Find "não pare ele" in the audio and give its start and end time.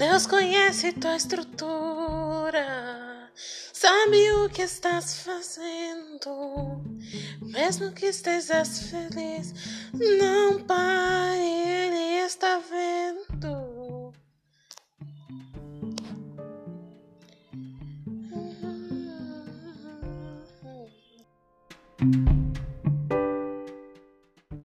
9.92-12.24